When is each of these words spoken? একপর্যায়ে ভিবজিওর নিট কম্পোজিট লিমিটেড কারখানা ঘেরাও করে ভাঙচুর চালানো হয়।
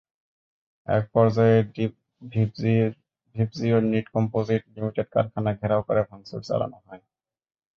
একপর্যায়ে 0.87 1.57
ভিবজিওর 3.35 3.83
নিট 3.91 4.05
কম্পোজিট 4.15 4.61
লিমিটেড 4.75 5.07
কারখানা 5.15 5.51
ঘেরাও 5.59 5.81
করে 5.87 6.01
ভাঙচুর 6.09 6.41
চালানো 6.49 6.77
হয়। 6.85 7.01